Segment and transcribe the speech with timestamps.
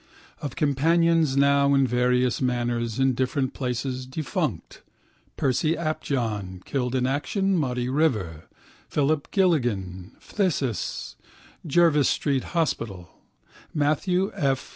[0.41, 4.81] Of companions now in various manners in different places defunct:
[5.37, 8.45] Percy Apjohn (killed in action, Modder River),
[8.89, 11.17] Philip Gilligan (phthisis,
[11.67, 13.11] Jervis Street hospital),
[13.75, 14.69] Matthew F.